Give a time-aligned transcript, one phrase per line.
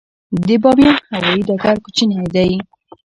[0.45, 2.51] د بامیان هوايي ډګر کوچنی دی